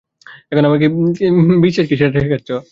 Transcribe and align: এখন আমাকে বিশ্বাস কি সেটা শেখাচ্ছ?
এখন 0.51 0.63
আমাকে 0.69 0.85
বিশ্বাস 1.65 1.85
কি 1.89 1.95
সেটা 1.99 2.19
শেখাচ্ছ? 2.23 2.49